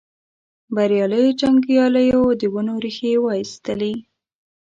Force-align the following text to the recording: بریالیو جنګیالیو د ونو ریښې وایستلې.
بریالیو 0.75 1.37
جنګیالیو 1.39 2.21
د 2.41 2.43
ونو 2.53 2.75
ریښې 2.83 3.13
وایستلې. 3.25 3.93